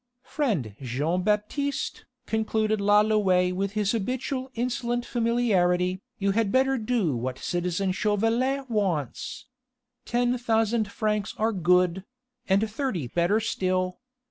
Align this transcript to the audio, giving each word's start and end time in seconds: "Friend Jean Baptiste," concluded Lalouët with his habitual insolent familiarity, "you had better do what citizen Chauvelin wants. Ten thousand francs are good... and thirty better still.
"Friend 0.23 0.75
Jean 0.81 1.21
Baptiste," 1.21 2.05
concluded 2.25 2.79
Lalouët 2.79 3.53
with 3.53 3.73
his 3.73 3.91
habitual 3.91 4.49
insolent 4.55 5.05
familiarity, 5.05 6.01
"you 6.17 6.31
had 6.31 6.51
better 6.51 6.79
do 6.79 7.15
what 7.15 7.37
citizen 7.37 7.91
Chauvelin 7.91 8.65
wants. 8.67 9.45
Ten 10.05 10.39
thousand 10.39 10.89
francs 10.91 11.35
are 11.37 11.53
good... 11.53 12.03
and 12.49 12.67
thirty 12.67 13.09
better 13.09 13.39
still. 13.39 13.99